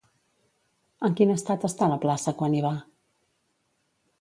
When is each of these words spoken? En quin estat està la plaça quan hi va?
En 1.09 1.17
quin 1.19 1.33
estat 1.33 1.67
està 1.71 1.91
la 1.91 1.99
plaça 2.07 2.33
quan 2.41 2.57
hi 2.61 2.65
va? 2.69 2.73